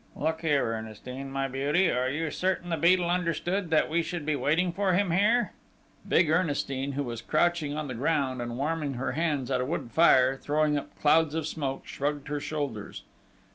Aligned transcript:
"Look 0.15 0.41
here, 0.41 0.73
Ernestine, 0.73 1.29
my 1.31 1.47
beauty, 1.47 1.91
are 1.91 2.09
you 2.09 2.31
certain 2.31 2.71
the 2.71 2.75
Beadle 2.77 3.07
understood 3.07 3.69
that 3.69 3.87
we 3.87 4.01
should 4.01 4.25
be 4.25 4.35
waiting 4.35 4.71
for 4.73 4.93
him 4.93 5.11
here?" 5.11 5.51
Big 6.07 6.27
Ernestine, 6.27 6.93
who 6.93 7.03
was 7.03 7.21
crouching 7.21 7.77
on 7.77 7.87
the 7.87 7.93
ground 7.93 8.41
and 8.41 8.57
warming 8.57 8.95
her 8.95 9.11
hands 9.11 9.51
at 9.51 9.61
a 9.61 9.65
wood 9.65 9.91
fire, 9.93 10.35
throwing 10.37 10.75
up 10.75 10.97
clouds 10.99 11.35
of 11.35 11.45
smoke, 11.45 11.85
shrugged 11.85 12.29
her 12.29 12.39
shoulders. 12.39 13.03